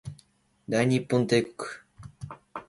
[0.67, 1.69] 大日本帝国